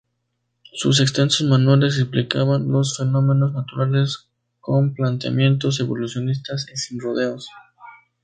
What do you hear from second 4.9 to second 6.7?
planteamientos evolucionistas